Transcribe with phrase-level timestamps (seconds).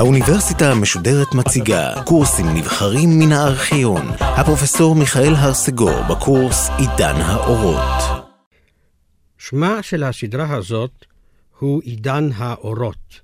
[0.00, 4.06] האוניברסיטה המשודרת מציגה קורסים נבחרים מן הארכיון.
[4.20, 8.02] הפרופסור מיכאל הרסגור בקורס עידן האורות.
[9.38, 10.90] שמה של הסדרה הזאת
[11.58, 13.20] הוא עידן האורות,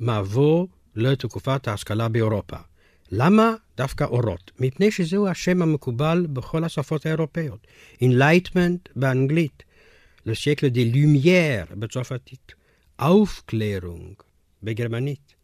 [0.00, 2.56] מבוא לתקופת ההשכלה באירופה.
[3.12, 4.50] למה דווקא אורות?
[4.58, 7.66] מפני שזהו השם המקובל בכל השפות האירופאיות.
[8.02, 9.62] Enlightenment באנגלית,
[10.26, 12.52] לסייקל דה לומייר בצרפתית,
[13.00, 14.22] Aufklärung
[14.62, 15.34] בגרמנית,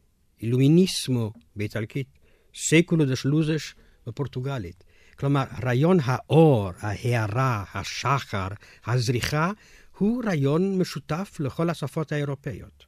[0.43, 2.07] אילומיניסמו באיטלקית,
[2.55, 3.75] סקולו דה שלוזש
[4.07, 4.85] בפורטוגלית.
[5.19, 8.49] כלומר, רעיון האור, ההארה, השחר,
[8.87, 9.51] הזריחה,
[9.99, 12.85] הוא רעיון משותף לכל השפות האירופאיות.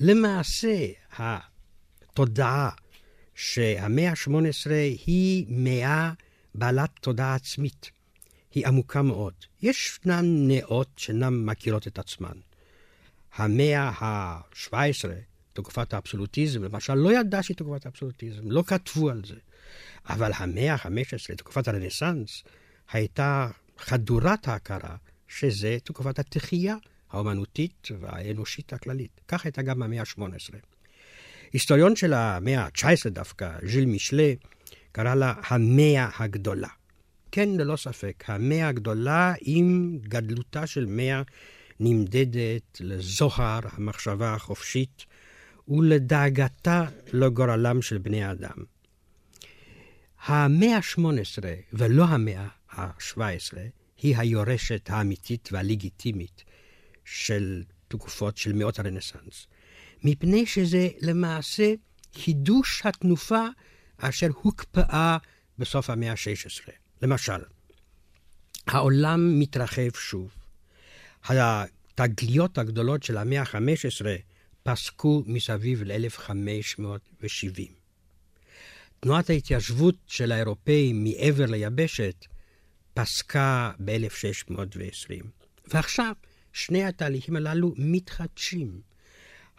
[0.00, 0.86] למעשה,
[1.16, 2.70] התודעה
[3.40, 4.70] שהמאה ה-18
[5.06, 6.12] היא מאה
[6.54, 7.90] בעלת תודעה עצמית.
[8.54, 9.32] היא עמוקה מאוד.
[9.62, 12.36] ישנן נאות שאינן מכירות את עצמן.
[13.34, 14.72] המאה ה-17,
[15.52, 19.34] תקופת האבסולוטיזם, למשל, לא ידעה שהיא תקופת האבסולוטיזם, לא כתבו על זה.
[20.08, 22.42] אבל המאה ה-15, תקופת הרנסאנס,
[22.92, 24.96] הייתה חדורת ההכרה
[25.28, 26.76] שזה תקופת התחייה
[27.10, 29.20] האומנותית והאנושית הכללית.
[29.28, 30.77] כך הייתה גם המאה ה-18.
[31.52, 34.32] היסטוריון של המאה ה-19 דווקא, ז'יל משלה,
[34.92, 36.68] קרא לה המאה הגדולה.
[37.32, 41.22] כן, ללא ספק, המאה הגדולה עם גדלותה של מאה
[41.80, 45.04] נמדדת לזוהר המחשבה החופשית
[45.68, 48.64] ולדאגתה לגורלם של בני האדם.
[50.24, 53.56] המאה ה-18 ולא המאה ה-17
[53.98, 56.44] היא היורשת האמיתית והלגיטימית
[57.04, 59.46] של תקופות של מאות הרנסאנס.
[60.04, 61.74] מפני שזה למעשה
[62.14, 63.46] חידוש התנופה
[63.98, 65.16] אשר הוקפאה
[65.58, 66.70] בסוף המאה ה-16.
[67.02, 67.40] למשל,
[68.66, 70.30] העולם מתרחב שוב.
[71.28, 74.06] התגליות הגדולות של המאה ה-15
[74.62, 77.72] פסקו מסביב ל-1570.
[79.00, 82.26] תנועת ההתיישבות של האירופאים מעבר ליבשת
[82.94, 85.24] פסקה ב-1620.
[85.66, 86.12] ועכשיו
[86.52, 88.80] שני התהליכים הללו מתחדשים.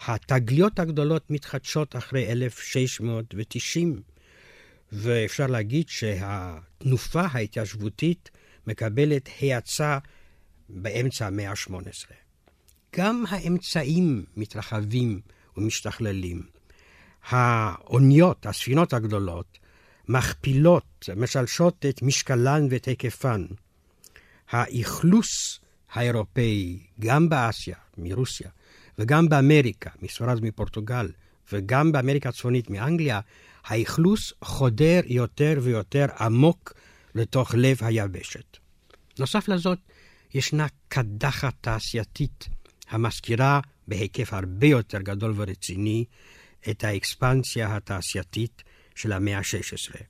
[0.08, 4.02] התגליות הגדולות מתחדשות אחרי 1690,
[4.92, 8.30] ואפשר להגיד שהתנופה ההתיישבותית
[8.68, 9.98] מקבלת האצה
[10.70, 12.14] באמצע המאה ה-18.
[12.96, 15.22] גם האמצעים מתרחבים
[15.58, 16.44] ומשתכללים.
[17.30, 19.60] האוניות, הספינות הגדולות,
[20.08, 23.46] מכפילות, משלשות את משקלן ואת היקפן.
[24.50, 25.60] האכלוס
[25.92, 28.50] האירופאי, גם באסיה, מרוסיה,
[29.00, 31.08] וגם באמריקה, מספרד ומפורטוגל,
[31.54, 33.20] וגם באמריקה הצפונית מאנגליה,
[33.66, 36.74] האכלוס חודר יותר ויותר עמוק
[37.16, 38.58] לתוך לב היבשת.
[39.20, 39.80] נוסף לזאת,
[40.34, 42.50] ישנה קדחת תעשייתית
[42.90, 46.06] המזכירה בהיקף הרבה יותר גדול ורציני
[46.70, 48.64] את האקספנסיה התעשייתית
[48.96, 50.04] של המאה ה-16.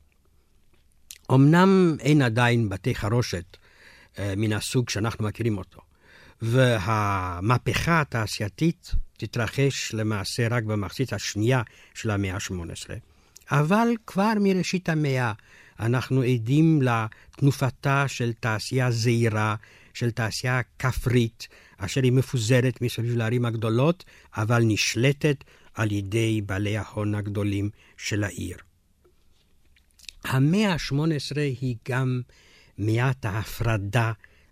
[1.31, 3.57] אמנם אין עדיין בתי חרושת
[4.19, 5.81] אה, מן הסוג שאנחנו מכירים אותו,
[6.41, 11.61] והמהפכה התעשייתית תתרחש למעשה רק במחצית השנייה
[11.93, 12.89] של המאה ה-18.
[13.51, 15.33] אבל כבר מראשית המאה
[15.79, 19.55] אנחנו עדים לתנופתה של תעשייה זעירה,
[19.93, 21.47] של תעשייה כפרית,
[21.77, 24.05] אשר היא מפוזרת מסביב לערים הגדולות,
[24.37, 28.57] אבל נשלטת על ידי בעלי ההון הגדולים של העיר.
[30.23, 32.21] המאה ה-18 היא גם
[32.77, 34.11] מיית ההפרדה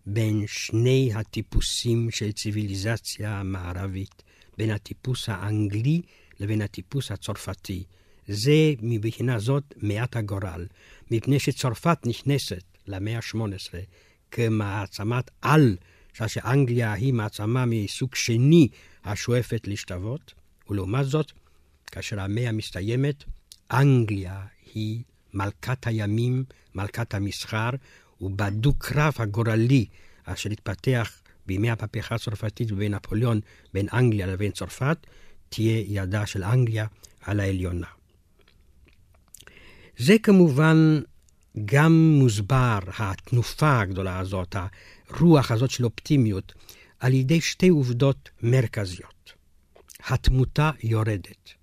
[0.10, 4.24] בין שני הטיפוסים של ציוויליזציה המערבית,
[4.58, 6.02] בין הטיפוס האנגלי
[6.40, 7.84] לבין הטיפוס הצרפתי.
[8.28, 10.66] זה מבחינה זאת מעט הגורל,
[11.12, 13.74] מפני שצרפת נכנסת למאה ה-18
[14.32, 15.78] כמעצמת על,
[16.28, 18.68] שאנגליה היא מעצמה מסוג שני
[19.04, 20.34] השואפת להשתוות,
[20.70, 21.32] ולעומת זאת,
[21.86, 23.24] כאשר המאה מסתיימת,
[23.72, 25.02] אנגליה היא
[25.34, 26.44] מלכת הימים,
[26.76, 27.70] מלכת המסחר,
[28.22, 29.86] ובדו-קרב הגורלי
[30.24, 31.12] אשר התפתח
[31.46, 33.40] בימי המהפכה הצרפתית ובנפוליאון
[33.74, 34.98] בין אנגליה לבין צרפת,
[35.50, 36.86] תהיה ידה של אנגליה
[37.22, 37.88] על העליונה.
[39.98, 41.02] זה כמובן
[41.66, 44.56] גם מוסבר, התנופה הגדולה הזאת,
[45.10, 46.54] הרוח הזאת של אופטימיות,
[47.00, 49.34] על ידי שתי עובדות מרכזיות.
[50.08, 51.54] התמותה יורדת.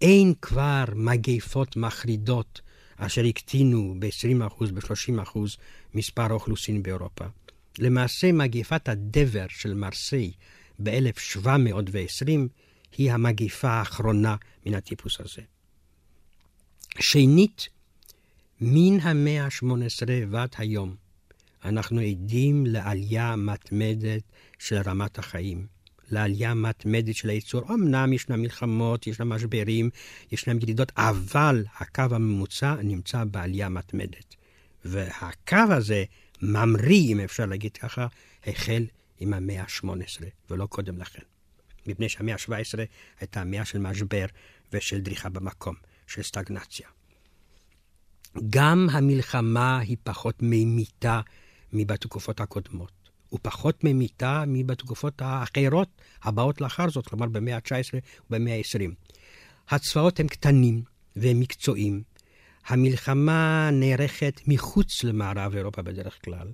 [0.00, 2.60] אין כבר מגפות מחרידות
[2.96, 5.38] אשר הקטינו ב-20%, ב-30%
[5.94, 7.24] מספר האוכלוסין באירופה.
[7.78, 10.32] למעשה, מגפת הדבר של מרסיי
[10.82, 12.28] ב-1720
[12.96, 15.42] היא המגפה האחרונה מן הטיפוס הזה.
[17.00, 17.68] שנית,
[18.60, 20.96] מן המאה ה-18 ועד היום,
[21.64, 24.22] אנחנו עדים לעלייה מתמדת
[24.58, 25.75] של רמת החיים.
[26.10, 27.74] לעלייה מתמדת של הייצור.
[27.74, 29.90] אמנם ישנם מלחמות, ישנם משברים,
[30.32, 34.34] ישנם ידידות, אבל הקו הממוצע נמצא בעלייה מתמדת.
[34.84, 36.04] והקו הזה
[36.42, 38.06] ממריא, אם אפשר להגיד ככה,
[38.46, 38.84] החל
[39.18, 41.22] עם המאה ה-18, ולא קודם לכן.
[41.86, 42.78] מפני שהמאה ה-17
[43.20, 44.26] הייתה המאה של משבר
[44.72, 45.74] ושל דריכה במקום,
[46.06, 46.88] של סטגנציה.
[48.50, 51.20] גם המלחמה היא פחות ממיתה
[51.72, 52.95] מבתקופות הקודמות.
[53.32, 55.88] ופחות ממיתה מבתקופות האחרות
[56.22, 57.94] הבאות לאחר זאת, כלומר במאה ה-19
[58.30, 58.90] ובמאה ה-20.
[59.68, 60.82] הצבאות הם קטנים
[61.16, 62.02] והם מקצועיים.
[62.66, 66.48] המלחמה נערכת מחוץ למערב אירופה בדרך כלל.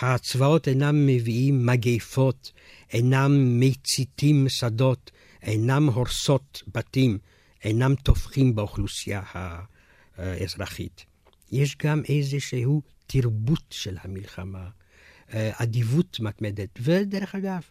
[0.00, 2.52] הצבאות אינם מביאים מגפות,
[2.92, 5.10] אינם מציתים שדות,
[5.42, 7.18] אינם הורסות בתים,
[7.64, 9.22] אינם טובחים באוכלוסייה
[10.16, 11.04] האזרחית.
[11.52, 14.68] יש גם איזשהו תרבות של המלחמה.
[15.34, 16.68] אה, אדיבות מתמדת.
[16.80, 17.62] ודרך אגב,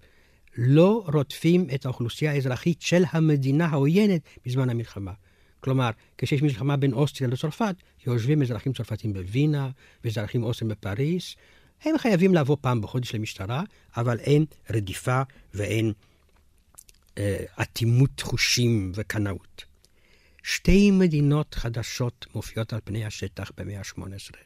[0.58, 5.12] לא רודפים את האוכלוסייה האזרחית של המדינה העוינת בזמן המלחמה.
[5.60, 7.76] כלומר, כשיש מלחמה בין אוסטריה לצרפת,
[8.08, 9.70] יושבים אזרחים צרפתים בווינה
[10.04, 11.36] ואזרחים אוסטרים בפריס.
[11.84, 13.64] הם חייבים לבוא פעם בחודש למשטרה,
[13.98, 15.22] אבל אין רדיפה
[15.54, 15.94] ואין
[17.18, 19.66] אה, אטימות חושים וקנאות.
[20.44, 24.38] שתי מדינות חדשות מופיעות על פני השטח במאה ה-18.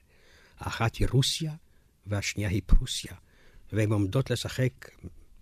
[0.59, 1.51] האחת היא רוסיה
[2.07, 3.13] והשנייה היא פרוסיה,
[3.71, 4.71] והן עומדות לשחק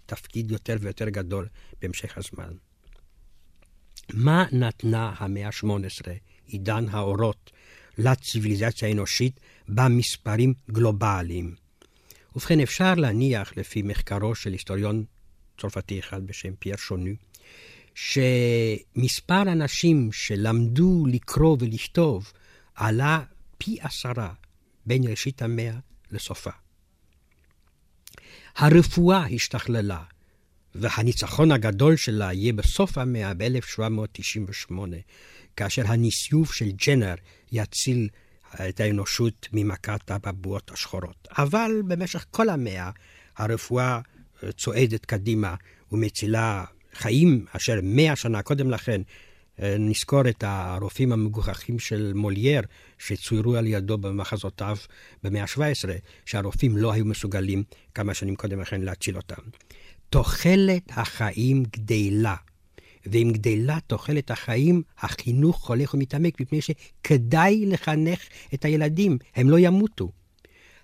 [0.05, 1.47] תפקיד יותר ויותר גדול
[1.81, 2.53] בהמשך הזמן.
[4.13, 6.07] מה נתנה המאה ה-18,
[6.45, 7.51] עידן האורות,
[7.97, 11.55] לציוויליזציה האנושית במספרים גלובליים?
[12.35, 15.05] ובכן, אפשר להניח, לפי מחקרו של היסטוריון
[15.57, 17.11] צרפתי אחד בשם פייר שונו,
[17.95, 22.31] שמספר אנשים שלמדו לקרוא ולכתוב
[22.75, 23.23] עלה
[23.57, 24.33] פי עשרה
[24.85, 25.77] בין ראשית המאה
[26.11, 26.51] לסופה.
[28.55, 30.03] הרפואה השתכללה,
[30.75, 34.73] והניצחון הגדול שלה יהיה בסוף המאה ב-1798,
[35.55, 37.15] כאשר הניסיוף של ג'נר
[37.51, 38.09] יציל
[38.69, 41.27] את האנושות ממכת הבבואות השחורות.
[41.37, 42.89] אבל במשך כל המאה
[43.37, 43.99] הרפואה
[44.43, 45.55] אה, צועדת קדימה
[45.91, 49.01] ומצילה חיים אשר מאה שנה קודם לכן
[49.59, 52.61] נזכור את הרופאים המגוחכים של מולייר,
[52.97, 54.77] שצוירו על ידו במחזותיו
[55.23, 55.89] במאה ה-17,
[56.25, 57.63] שהרופאים לא היו מסוגלים
[57.93, 59.41] כמה שנים קודם לכן להציל אותם.
[60.09, 62.35] תוחלת החיים גדלה,
[63.05, 68.19] ועם גדלה תוחלת החיים, החינוך הולך ומתעמק, מפני שכדאי לחנך
[68.53, 70.11] את הילדים, הם לא ימותו.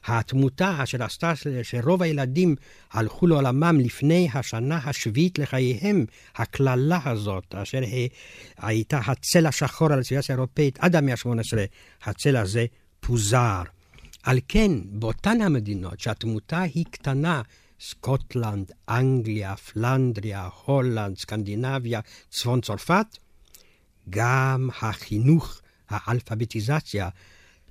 [0.06, 1.33] התמותה אשר עשתה
[1.63, 2.56] שרוב הילדים
[2.92, 6.06] הלכו לעולמם לפני השנה השביעית לחייהם,
[6.36, 7.81] הקללה הזאת, אשר
[8.57, 11.57] הייתה הצל השחור על הציוויציה האירופאית עד המאה ה-18,
[12.03, 12.65] הצל הזה
[13.00, 13.62] פוזר.
[14.24, 17.42] על כן, באותן המדינות שהתמותה היא קטנה,
[17.80, 22.00] סקוטלנד, אנגליה, פלנדריה, הולנד, סקנדינביה,
[22.30, 23.18] צפון צרפת,
[24.09, 27.09] גם החינוך, האלפביטיזציה,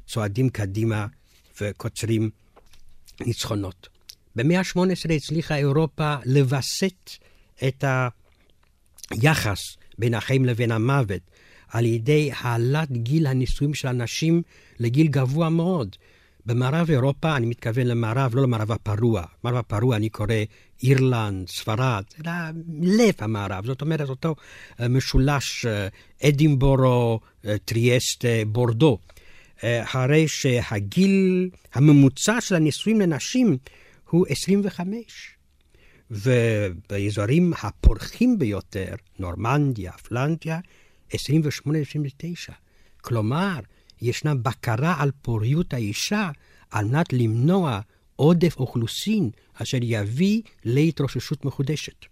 [0.06, 1.06] צועדים קדימה
[1.60, 2.30] וקוצרים
[3.20, 3.88] ניצחונות.
[4.36, 7.10] במאה ה-18 הצליחה אירופה לווסת
[7.68, 7.84] את
[9.10, 11.22] היחס בין החיים לבין המוות
[11.68, 14.42] על ידי העלאת גיל הנישואים של אנשים
[14.78, 15.96] לגיל גבוה מאוד.
[16.46, 19.22] במערב אירופה, אני מתכוון למערב, לא למערב הפרוע.
[19.44, 20.34] מערב הפרוע אני קורא
[20.82, 22.30] אירלנד, ספרד, זה
[22.82, 23.66] לב המערב.
[23.66, 24.34] זאת אומרת, אותו
[24.80, 25.88] אה, משולש אה,
[26.28, 28.98] אדינבורו, אה, טריאסט, בורדו.
[29.62, 33.56] הרי שהגיל הממוצע של הנישואים לנשים
[34.10, 34.96] הוא 25.
[36.10, 40.60] ובאזורים הפורחים ביותר, נורמנדיה, פלנדיה,
[41.12, 41.14] 28-29.
[43.00, 43.58] כלומר,
[44.02, 46.30] ישנה בקרה על פוריות האישה
[46.70, 47.80] על מנת למנוע
[48.16, 52.06] עודף אוכלוסין אשר יביא להתרוששות מחודשת.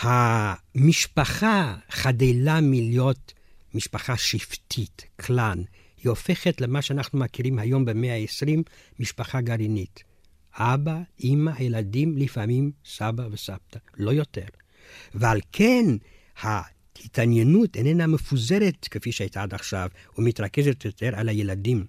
[0.00, 3.32] המשפחה חדלה מלהיות
[3.76, 5.62] משפחה שבטית, קלאן.
[6.02, 8.62] היא הופכת למה שאנחנו מכירים היום במאה ה-20,
[8.98, 10.04] משפחה גרעינית.
[10.54, 14.46] אבא, אימא, ילדים, לפעמים סבא וסבתא, לא יותר.
[15.14, 15.84] ועל כן,
[16.40, 21.84] ההתעניינות איננה מפוזרת כפי שהייתה עד עכשיו, ומתרכזת יותר על הילדים.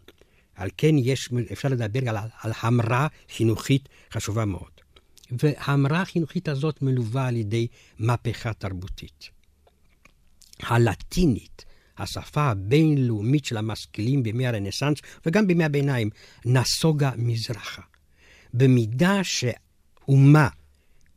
[0.56, 4.72] על כן יש, אפשר לדבר על, על המרה חינוכית חשובה מאוד.
[5.32, 7.68] וההמרה החינוכית הזאת מלווה על ידי
[8.00, 9.30] מהפכה תרבותית.
[10.60, 11.66] הלטינית,
[11.98, 16.10] השפה הבינלאומית של המשכילים בימי הרנסאנס וגם בימי הביניים,
[16.46, 17.82] נסוגה מזרחה.
[18.54, 20.48] במידה שאומה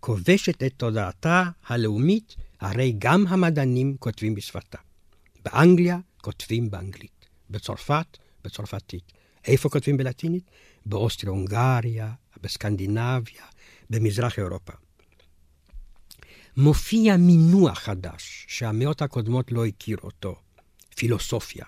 [0.00, 4.78] כובשת את תודעתה הלאומית, הרי גם המדענים כותבים בשפתה.
[5.44, 9.12] באנגליה כותבים באנגלית, בצרפת, בצרפתית.
[9.46, 10.50] איפה כותבים בלטינית?
[10.86, 13.44] באוסטריה-הונגריה, בסקנדינביה,
[13.90, 14.72] במזרח אירופה.
[16.56, 20.36] מופיע מינוח חדש שהמאות הקודמות לא הכירו אותו,
[20.96, 21.64] פילוסופיה,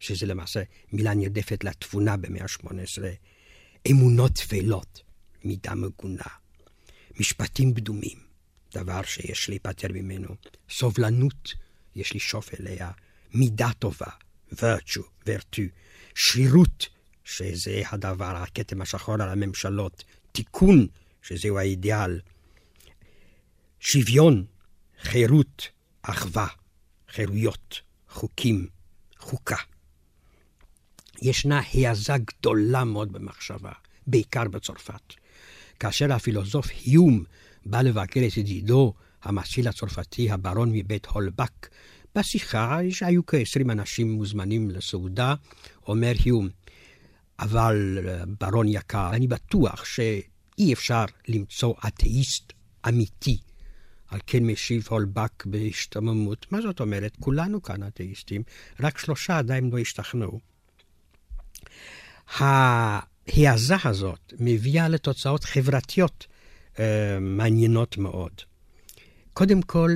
[0.00, 3.02] שזה למעשה מילה נרדפת לתבונה במאה ה-18,
[3.90, 5.02] אמונות טפלות,
[5.44, 6.24] מידה מגונה,
[7.20, 8.18] משפטים קדומים,
[8.74, 10.28] דבר שיש להיפטר ממנו,
[10.70, 11.54] סובלנות,
[11.94, 12.90] יש לשאוף אליה,
[13.34, 14.10] מידה טובה,
[14.52, 15.68] virtue, virtue,
[16.14, 16.88] שרירות,
[17.24, 20.86] שזה הדבר, הכתם השחור על הממשלות, תיקון,
[21.22, 22.20] שזהו האידיאל,
[23.80, 24.44] שוויון,
[25.00, 25.68] חירות,
[26.02, 26.46] אחווה,
[27.08, 27.80] חירויות,
[28.16, 28.66] חוקים,
[29.18, 29.56] חוקה.
[31.22, 33.72] ישנה העזה גדולה מאוד במחשבה,
[34.06, 35.14] בעיקר בצרפת.
[35.80, 37.24] כאשר הפילוסוף היום
[37.66, 41.68] בא לבקר את ידידו, המסיל הצרפתי, הברון מבית הולבק,
[42.14, 45.34] בשיחה שהיו כ-20 אנשים מוזמנים לסעודה,
[45.86, 46.48] אומר היום,
[47.38, 47.98] אבל
[48.40, 52.52] ברון יקר, אני בטוח שאי אפשר למצוא אתאיסט
[52.88, 53.38] אמיתי.
[54.08, 56.46] על כן משיב הולבק בהשתממות.
[56.52, 57.16] מה זאת אומרת?
[57.20, 58.42] כולנו כאן אתאיסטים,
[58.80, 60.40] רק שלושה עדיין לא השתכנעו.
[62.38, 66.26] ההעזה הזאת מביאה לתוצאות חברתיות
[66.78, 68.32] אה, מעניינות מאוד.
[69.32, 69.90] קודם כל,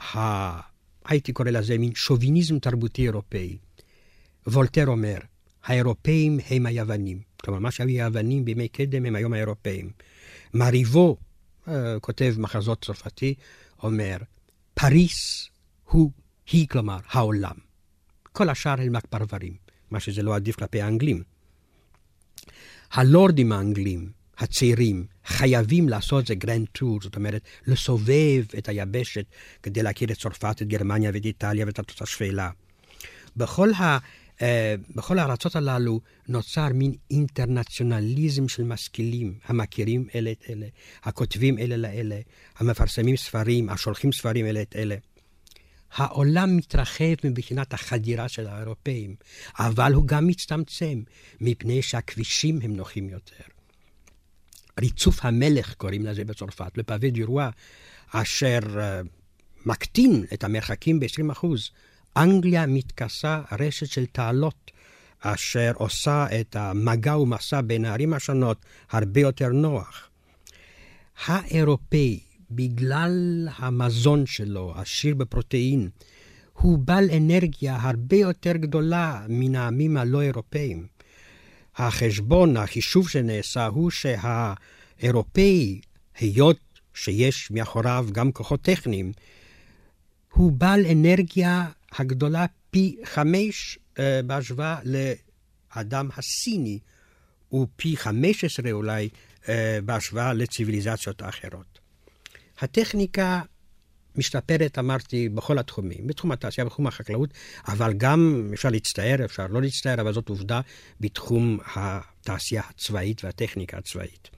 [0.00, 0.74] ה...
[1.04, 3.58] הייתי קורא לזה מין שוביניזם תרבותי אירופאי.
[4.46, 5.18] וולטר אומר,
[5.64, 7.20] האירופאים הם היוונים.
[7.36, 9.90] כלומר, מה שהיו היוונים בימי קדם הם היום האירופאים.
[10.54, 11.16] מריבו,
[12.00, 13.34] כותב מחזות צרפתי,
[13.82, 14.16] אומר,
[14.74, 15.48] פריס
[15.84, 16.10] הוא,
[16.52, 17.54] היא כלומר, העולם.
[18.32, 19.56] כל השאר הם רק פרברים,
[19.90, 21.22] מה שזה לא אדיב כלפי האנגלים.
[22.92, 29.24] הלורדים האנגלים, הצעירים, חייבים לעשות את ה grand tour, זאת אומרת, לסובב את היבשת
[29.62, 32.50] כדי להכיר את צרפת, את גרמניה ואת איטליה ואת השפלה.
[33.36, 33.98] בכל ה...
[34.38, 34.42] אה,
[34.94, 40.66] בכל הארצות הללו נוצר מין אינטרנציונליזם של משכילים, המכירים אלה את אלה,
[41.02, 42.20] הכותבים אלה לאלה,
[42.58, 44.96] המפרסמים ספרים, השולחים ספרים אלה את אלה.
[45.94, 49.14] העולם מתרחב מבחינת החדירה של האירופאים,
[49.58, 51.02] אבל הוא גם מצטמצם,
[51.40, 53.44] מפני שהכבישים הם נוחים יותר.
[54.80, 57.50] ריצוף המלך קוראים לזה בצרפת, לפאבי דירואה,
[58.10, 59.06] אשר uh,
[59.66, 61.46] מקטין את המרחקים ב-20%.
[62.16, 64.70] אנגליה מתכסה רשת של תעלות,
[65.20, 70.08] אשר עושה את המגע ומסע בין הערים השונות הרבה יותר נוח.
[71.26, 75.88] האירופאי בגלל המזון שלו, עשיר בפרוטאין,
[76.52, 80.86] הוא בעל אנרגיה הרבה יותר גדולה מן העמים הלא אירופאים.
[81.76, 85.80] החשבון, החישוב שנעשה הוא שהאירופאי,
[86.18, 86.58] היות
[86.94, 89.12] שיש מאחוריו גם כוחות טכניים,
[90.32, 91.66] הוא בעל אנרגיה
[91.98, 96.78] הגדולה פי חמש uh, בהשוואה לאדם הסיני,
[97.52, 99.08] ופי חמש עשרה אולי
[99.42, 99.48] uh,
[99.84, 101.78] בהשוואה לציוויליזציות אחרות.
[102.58, 103.40] הטכניקה
[104.16, 107.30] משתפרת, אמרתי, בכל התחומים, בתחום התעשייה, בתחום החקלאות,
[107.68, 110.60] אבל גם אפשר להצטער, אפשר לא להצטער, אבל זאת עובדה
[111.00, 114.30] בתחום התעשייה הצבאית והטכניקה הצבאית.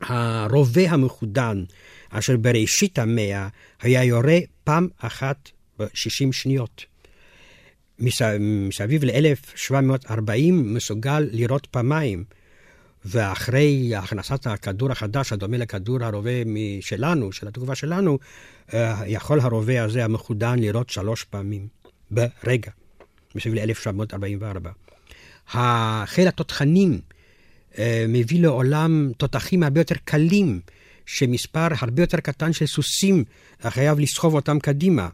[0.00, 1.64] הרובה המחודן,
[2.10, 3.48] אשר בראשית המאה
[3.80, 6.84] היה יורה פעם אחת ב-60 שניות.
[7.98, 12.24] מסביב ל-1740 מסוגל לירות פעמיים.
[13.04, 16.30] ואחרי הכנסת הכדור החדש, הדומה לכדור הרובה
[16.80, 18.18] שלנו, של התגובה שלנו,
[18.74, 21.68] אה, יכול הרובה הזה המחודן לירות שלוש פעמים
[22.10, 22.70] ברגע,
[23.34, 24.68] מסביב ל-1744.
[26.06, 27.00] חיל התותחנים
[27.78, 30.60] אה, מביא לעולם תותחים הרבה יותר קלים,
[31.06, 33.24] שמספר הרבה יותר קטן של סוסים
[33.62, 35.08] חייב לסחוב אותם קדימה.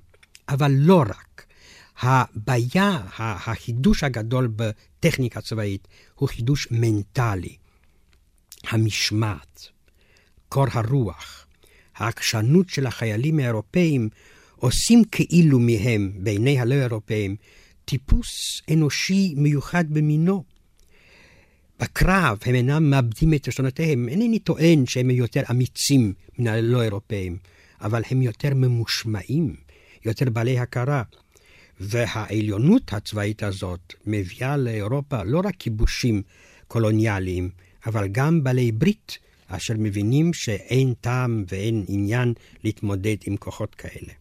[0.49, 1.47] אבל לא רק.
[2.00, 7.57] הבעיה, החידוש הגדול בטכניקה צבאית הוא חידוש מנטלי.
[8.64, 9.69] המשמעת,
[10.49, 11.47] קור הרוח,
[11.97, 14.09] העקשנות של החיילים האירופאים
[14.57, 17.37] עושים כאילו מהם, בעיני הלא אירופאים,
[17.85, 20.45] טיפוס אנושי מיוחד במינו.
[21.81, 24.09] בקרב הם אינם מאבדים את רצונותיהם.
[24.09, 27.38] אינני טוען שהם יותר אמיצים מן הלא אירופאים,
[27.81, 29.57] אבל הם יותר ממושמעים,
[30.05, 31.02] יותר בעלי הכרה.
[31.81, 36.23] והעליונות הצבאית הזאת מביאה לאירופה לא רק כיבושים
[36.69, 37.50] קולוניאליים,
[37.87, 44.12] אבל גם בעלי ברית, אשר מבינים שאין טעם ואין עניין להתמודד עם כוחות כאלה.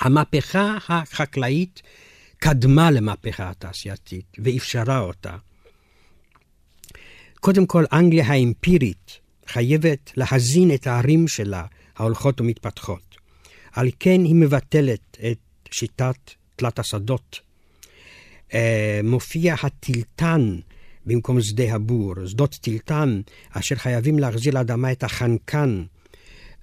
[0.00, 1.82] המהפכה החקלאית
[2.38, 5.36] קדמה למהפכה התעשייתית ואפשרה אותה.
[7.40, 11.66] קודם כל, אנגליה האמפירית חייבת להזין את הערים שלה
[11.96, 13.11] ההולכות ומתפתחות.
[13.72, 15.38] על כן היא מבטלת את
[15.70, 16.16] שיטת
[16.56, 17.40] תלת השדות.
[18.54, 20.58] אה, מופיע הטילטן
[21.06, 25.84] במקום שדה הבור, שדות טילטן, אשר חייבים להחזיר לאדמה את החנקן.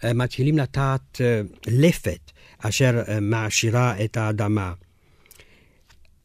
[0.03, 4.73] אה, מתחילים לטעת אה, לפת, אשר מעשירה את האדמה.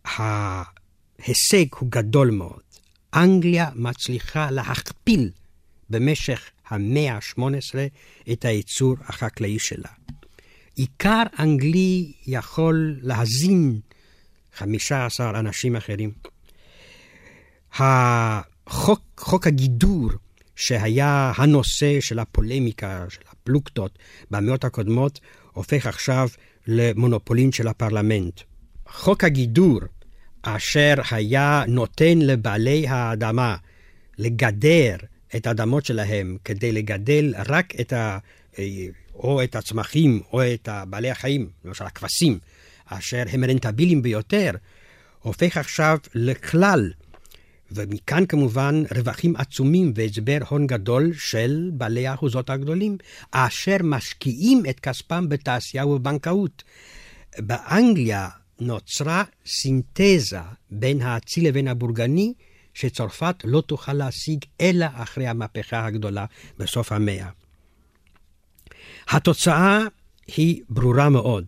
[0.05, 2.61] ההישג הוא גדול מאוד.
[3.15, 5.31] אנגליה מצליחה להכפיל
[5.91, 7.75] במשך המאה ה-18
[8.33, 9.89] את הייצור החקלאי שלה.
[10.75, 13.81] עיקר אנגלי יכול להזין
[14.57, 16.11] 15 אנשים אחרים.
[17.79, 20.11] החוק, חוק הגידור,
[20.57, 23.99] שהיה הנושא של הפולמיקה, של הפלוקטות
[24.31, 25.21] במאות הקודמות,
[25.53, 26.29] הופך עכשיו
[26.67, 28.41] למונופולין של הפרלמנט.
[28.89, 29.81] חוק הגידור,
[30.43, 33.57] אשר היה נותן לבעלי האדמה
[34.19, 34.97] לגדר
[35.37, 38.19] את האדמות שלהם כדי לגדל רק את ה...
[39.15, 42.39] או את הצמחים או את בעלי החיים, למשל הכבשים,
[42.87, 44.51] אשר הם רנטביליים ביותר,
[45.23, 46.93] הופך עכשיו לכלל.
[47.71, 52.97] ומכאן כמובן רווחים עצומים והסבר הון גדול של בעלי האחוזות הגדולים,
[53.31, 56.63] אשר משקיעים את כספם בתעשייה ובבנקאות.
[57.39, 58.29] באנגליה
[58.61, 60.41] נוצרה סינתזה
[60.71, 62.35] בין האציל לבין הבורגני,
[62.75, 66.25] שצרפת לא תוכל להשיג אלא אחרי המהפכה הגדולה
[66.59, 67.29] בסוף המאה.
[69.09, 69.81] התוצאה
[70.27, 71.45] היא ברורה מאוד.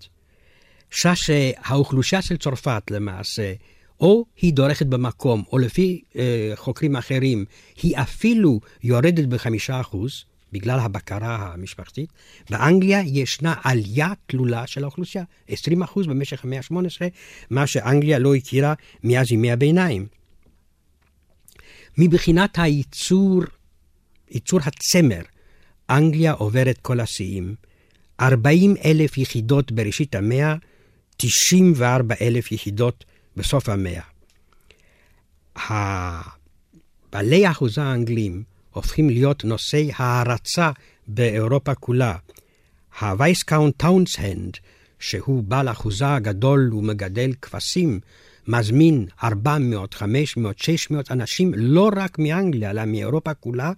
[1.15, 3.53] שהאוכלוסייה של צרפת למעשה,
[4.01, 7.45] או היא דורכת במקום, או לפי אה, חוקרים אחרים,
[7.83, 12.13] היא אפילו יורדת בחמישה אחוז, בגלל הבקרה המשפחתית.
[12.51, 16.75] באנגליה ישנה עלייה תלולה של האוכלוסייה, 20 אחוז במשך המאה ה-18,
[17.51, 20.07] מה שאנגליה לא הכירה מאז ימי הביניים.
[21.99, 23.43] מבחינת הייצור,
[24.31, 25.21] ייצור הצמר,
[25.91, 27.55] אנגליה עוברת כל השיאים.
[28.21, 30.55] 40 אלף יחידות בראשית המאה,
[31.17, 33.05] 94 אלף יחידות
[33.37, 34.03] בסוף המאה.
[37.13, 40.71] בעלי האחוזה האנגלים הופכים להיות נושאי הערצה
[41.09, 42.17] באירופה כולה.
[43.01, 44.57] ה viscount טאונסהנד,
[44.99, 48.01] שהוא בעל אחוזה הגדול ומגדל כבשים,
[48.49, 53.73] מזמין 400, 500, 600 אנשים, לא רק מאנגליה, אלא מאירופה כולה,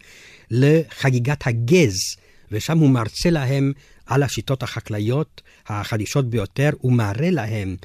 [0.50, 2.16] לחגיגת הגז,
[2.52, 3.72] ושם הוא מרצה להם
[4.06, 7.76] על השיטות החקלאיות החדישות ביותר, ומראה להם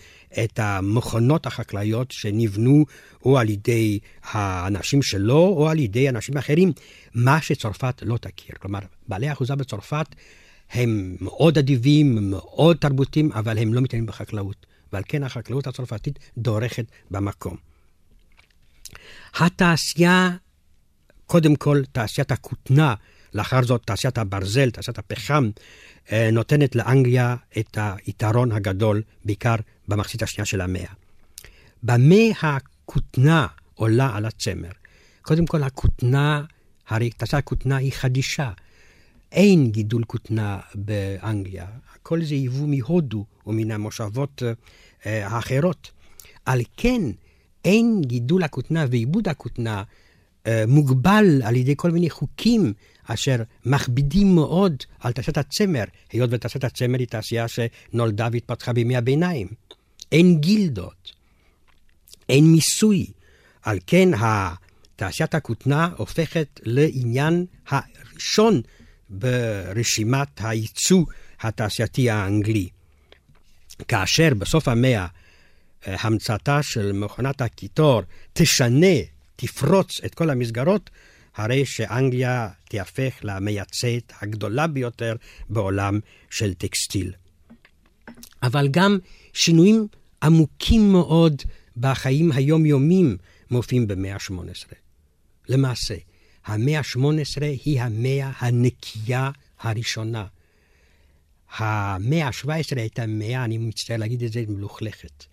[0.44, 2.86] את המכונות החקלאיות שנבנו
[3.26, 6.72] או על ידי האנשים שלו או על ידי אנשים אחרים,
[7.14, 8.56] מה שצרפת לא תכיר.
[8.60, 10.06] כלומר, בעלי האחוזה בצרפת
[10.72, 14.73] הם מאוד אדיבים, מאוד תרבותיים, אבל הם לא מתעניינים בחקלאות.
[14.94, 17.58] ועל כן החקלאות הצרפתית דורכת במקום.
[19.36, 20.30] התעשייה,
[21.26, 22.96] קודם כל תעשיית הכותנה,
[23.34, 25.50] לאחר זאת תעשיית הברזל, תעשיית הפחם,
[26.12, 29.56] אה, נותנת לאנגליה את היתרון הגדול, בעיקר
[29.88, 30.94] במחצית השנייה של המאה.
[31.84, 34.72] במה הכותנה עולה על הצמר?
[35.22, 36.44] קודם כל, הכותנה,
[36.88, 38.52] הרי תעשיית הכותנה היא חדישה.
[39.34, 41.66] אין גידול כותנה באנגליה,
[41.96, 44.44] הכל זה יבוא מהודו ומן המושבות
[45.06, 45.92] אה, האחרות.
[46.46, 47.02] על כן,
[47.66, 49.84] אין גידול הכותנה ועיבוד הכותנה
[50.48, 52.74] אה, מוגבל על ידי כל מיני חוקים
[53.06, 59.48] אשר מכבידים מאוד על תעשיית הצמר, היות ותעשיית הצמר היא תעשייה שנולדה והתפתחה בימי הביניים.
[60.12, 61.12] אין גילדות,
[62.30, 63.08] אין מיסוי.
[63.62, 64.10] על כן
[64.96, 68.62] תעשיית הכותנה הופכת לעניין הראשון
[69.14, 71.04] ברשימת הייצוא
[71.42, 72.70] התעשייתי האנגלי.
[73.88, 75.08] כאשר בסוף המאה
[75.88, 78.02] אה, המצאתה של מכונת הקיטור
[78.34, 78.96] תשנה,
[79.36, 80.90] תפרוץ את כל המסגרות,
[81.36, 85.16] הרי שאנגליה תיהפך למייצאת הגדולה ביותר
[85.50, 86.00] בעולם
[86.30, 87.14] של טקסטיל.
[88.44, 88.98] אבל גם
[89.34, 89.88] שינויים
[90.24, 91.42] עמוקים מאוד
[91.78, 93.18] בחיים היומיומיים
[93.52, 94.74] מופיעים במאה ה-18.
[95.50, 95.96] למעשה,
[96.46, 100.26] המאה ה-18 היא המאה הנקייה הראשונה.
[101.58, 105.26] המאה ה-17 הייתה מאה, אני מצטער להגיד את זה, מלוכלכת.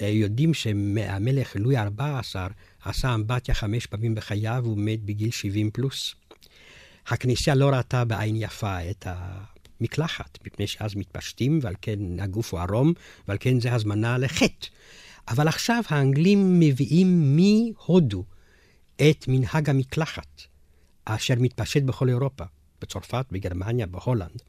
[0.00, 2.36] אה, יודעים שהמלך לואי ה-14
[2.84, 6.14] עשה אמבטיה חמש פעמים בחייו, הוא מת בגיל 70 פלוס.
[7.06, 12.92] הכנסייה לא ראתה בעין יפה את המקלחת, מפני שאז מתפשטים, ועל כן הגוף הוא ערום,
[13.28, 14.66] ועל כן זה הזמנה לחטא.
[15.28, 18.24] אבל עכשיו האנגלים מביאים מהודו
[19.00, 20.42] את מנהג המקלחת,
[21.04, 22.44] אשר מתפשט בכל אירופה,
[22.82, 24.42] בצרפת, בגרמניה, בהולנד.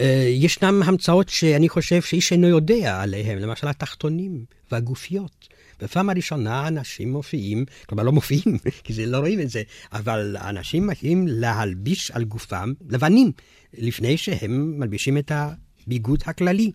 [0.00, 5.48] אה, ישנם המצאות שאני חושב שאיש אינו יודע עליהם, למשל התחתונים והגופיות.
[5.80, 9.62] בפעם הראשונה אנשים מופיעים, כלומר לא מופיעים, כי זה לא רואים את זה,
[9.92, 13.32] אבל אנשים מתחילים להלביש על גופם לבנים,
[13.74, 16.72] לפני שהם מלבישים את הביגוד הכללי.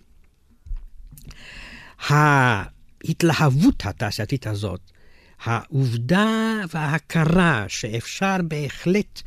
[2.00, 4.92] ההתלהבות התעשייתית הזאת,
[5.44, 9.22] העובדה וההכרה שאפשר בהחלט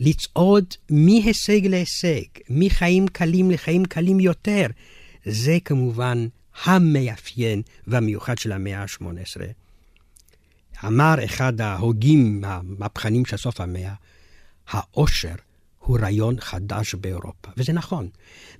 [0.00, 4.66] לצעוד מהישג להישג, מחיים קלים לחיים קלים יותר,
[5.24, 6.26] זה כמובן
[6.64, 9.40] המאפיין והמיוחד של המאה ה-18.
[10.86, 13.94] אמר אחד ההוגים המהפכנים של סוף המאה,
[14.68, 15.34] העושר
[15.78, 17.48] הוא רעיון חדש באירופה.
[17.56, 18.08] וזה נכון,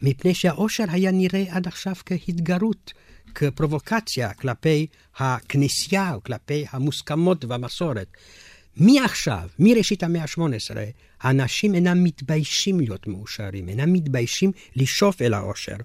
[0.02, 2.92] מפני שהעושר היה נראה עד עכשיו כהתגרות,
[3.34, 8.08] כפרובוקציה כלפי הכנסייה וכלפי המוסכמות והמסורת.
[8.76, 10.76] מעכשיו, מראשית המאה ה-18,
[11.20, 15.76] האנשים אינם מתביישים להיות מאושרים, אינם מתביישים לשאוף אל העושר.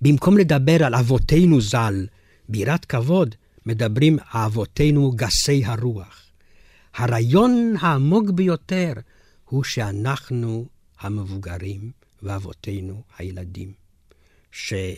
[0.00, 2.06] במקום לדבר על אבותינו ז"ל,
[2.48, 3.34] בירת כבוד,
[3.66, 6.22] מדברים אבותינו גסי הרוח.
[6.94, 8.92] הרעיון העמוק ביותר
[9.44, 10.66] הוא שאנחנו
[11.00, 11.90] המבוגרים
[12.22, 13.72] ואבותינו הילדים.
[14.52, 14.94] שה...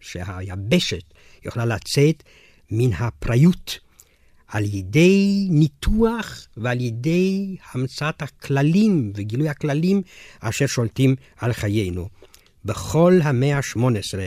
[0.00, 2.22] שהיבשת יכולה לצאת
[2.70, 3.78] מן הפריות
[4.48, 10.02] על ידי ניתוח ועל ידי המצאת הכללים וגילוי הכללים
[10.40, 12.08] אשר שולטים על חיינו.
[12.64, 14.18] בכל המאה ה-18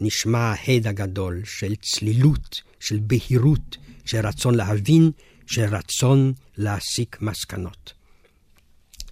[0.00, 5.10] נשמע ההד הגדול של צלילות, של בהירות, של רצון להבין,
[5.46, 7.92] של רצון להסיק מסקנות.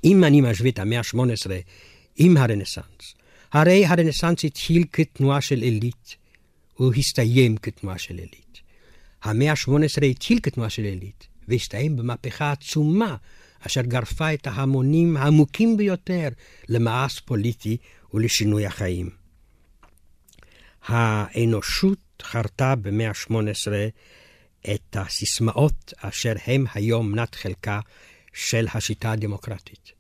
[0.04, 1.50] אם אני משווה את המאה ה-18
[2.16, 3.14] עם הרנסאנס,
[3.56, 6.16] הרי הרנסאנס התחיל כתנועה של עילית,
[6.74, 8.60] הוא הסתיים כתנועה של עילית.
[9.22, 13.16] המאה ה-18 התחיל כתנועה של עילית, והסתיים במהפכה עצומה,
[13.60, 16.28] אשר גרפה את ההמונים העמוקים ביותר
[16.68, 17.76] למאס פוליטי
[18.14, 19.10] ולשינוי החיים.
[20.86, 23.68] האנושות חרתה במאה ה-18
[24.74, 27.80] את הסיסמאות אשר הם היום מנת חלקה
[28.32, 29.95] של השיטה הדמוקרטית.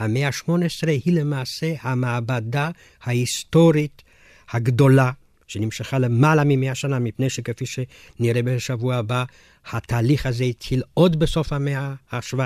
[0.00, 2.70] המאה ה-18 היא למעשה המעבדה
[3.02, 4.02] ההיסטורית
[4.50, 5.10] הגדולה,
[5.46, 9.24] שנמשכה למעלה ממאה שנה, מפני שכפי שנראה בשבוע הבא,
[9.72, 12.36] התהליך הזה התחיל עוד בסוף המאה ה-17.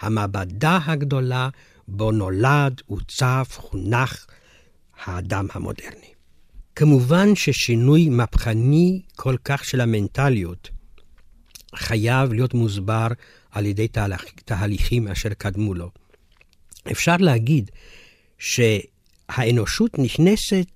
[0.00, 1.48] המעבדה הגדולה
[1.88, 4.26] בו נולד, עוצב, חונך
[5.04, 6.10] האדם המודרני.
[6.76, 10.70] כמובן ששינוי מהפכני כל כך של המנטליות
[11.74, 13.06] חייב להיות מוסבר
[13.50, 13.88] על ידי
[14.44, 15.90] תהליכים אשר קדמו לו.
[16.92, 17.70] אפשר להגיד
[18.38, 20.66] שהאנושות נכנסת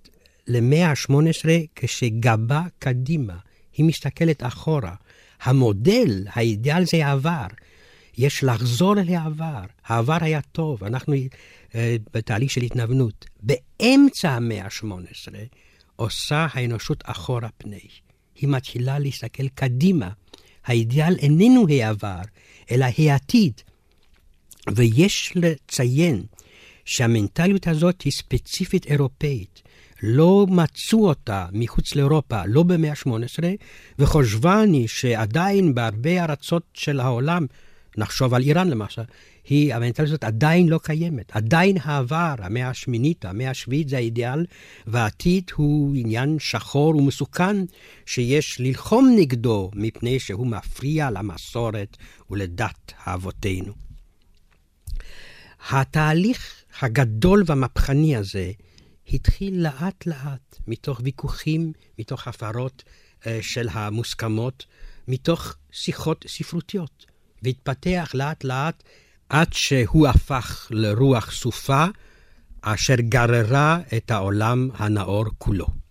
[0.47, 3.37] למאה ה-18 כשגבה קדימה,
[3.77, 4.95] היא מסתכלת אחורה.
[5.43, 7.47] המודל, האידיאל זה העבר.
[8.19, 9.65] יש לחזור אל העבר.
[9.87, 11.75] העבר היה טוב, אנחנו uh,
[12.15, 13.25] בתהליך של התנוונות.
[13.43, 15.33] באמצע המאה ה-18
[15.97, 17.89] עושה האנושות אחורה פני.
[18.35, 20.11] היא מתחילה להסתכל קדימה.
[20.65, 22.21] האידיאל איננו העבר,
[22.71, 23.61] אלא העתיד.
[24.73, 26.23] ויש לציין
[26.85, 29.63] שהמנטליות הזאת היא ספציפית אירופאית.
[30.03, 33.45] לא מצאו אותה מחוץ לאירופה, לא במאה ה-18,
[33.99, 37.47] וחושבני שעדיין בהרבה ארצות של העולם,
[37.97, 39.03] נחשוב על איראן למשל,
[39.49, 41.37] היא, המנטליות הזאת עדיין לא קיימת.
[41.37, 44.47] עדיין העבר, המאה השמינית, המאה השביעית זה האידיאל,
[44.87, 47.57] והעתיד הוא עניין שחור ומסוכן
[48.07, 51.97] שיש ללחום נגדו מפני שהוא מפריע למסורת
[52.31, 53.94] ולדת אבותינו.
[55.71, 58.53] התהליך הגדול והמהפכני הזה
[59.13, 62.83] התחיל לאט לאט, מתוך ויכוחים, מתוך הפרות
[63.21, 64.67] uh, של המוסכמות,
[65.09, 67.07] מתוך שיחות ספרותיות,
[67.43, 68.83] והתפתח לאט לאט
[69.29, 71.85] עד שהוא הפך לרוח סופה,
[72.63, 75.84] אשר גררה את העולם הנאור כולו.